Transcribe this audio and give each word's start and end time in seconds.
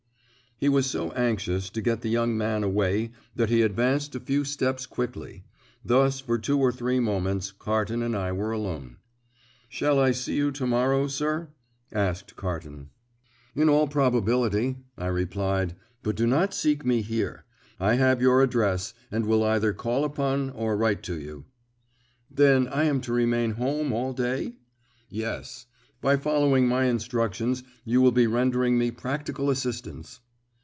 He 0.57 0.69
was 0.69 0.85
so 0.85 1.09
anxious 1.13 1.71
to 1.71 1.81
get 1.81 2.01
the 2.01 2.09
young 2.09 2.37
man 2.37 2.63
away 2.63 3.13
that 3.35 3.49
he 3.49 3.63
advanced 3.63 4.13
a 4.13 4.19
few 4.19 4.45
steps 4.45 4.85
quickly; 4.85 5.43
thus 5.83 6.19
for 6.19 6.37
two 6.37 6.59
or 6.59 6.71
three 6.71 6.99
moments 6.99 7.51
Carton 7.51 8.03
and 8.03 8.15
I 8.15 8.31
were 8.31 8.51
alone. 8.51 8.97
"Shall 9.69 9.97
I 9.97 10.11
see 10.11 10.35
you 10.35 10.51
to 10.51 10.67
morrow, 10.67 11.07
sir," 11.07 11.47
asked 11.91 12.35
Carton. 12.35 12.91
"In 13.55 13.69
all 13.69 13.87
probability," 13.87 14.75
I 14.99 15.07
replied; 15.07 15.75
"but 16.03 16.15
do 16.15 16.27
not 16.27 16.53
seek 16.53 16.85
me 16.85 17.01
here. 17.01 17.43
I 17.79 17.95
have 17.95 18.21
your 18.21 18.43
address, 18.43 18.93
and 19.09 19.25
will 19.25 19.43
either 19.43 19.73
call 19.73 20.05
upon 20.05 20.51
or 20.51 20.77
write 20.77 21.01
to 21.09 21.19
you." 21.19 21.45
"Then 22.29 22.67
I 22.67 22.83
am 22.83 23.01
to 23.01 23.13
remain 23.13 23.53
home 23.53 23.91
all 23.91 24.13
day?" 24.13 24.57
"Yes. 25.09 25.65
By 26.01 26.17
following 26.17 26.67
my 26.67 26.83
instructions 26.85 27.63
you 27.83 27.99
will 27.99 28.11
be 28.11 28.27
rendering 28.27 28.77
me 28.77 28.91
practical 28.91 29.49
assistance." 29.49 30.19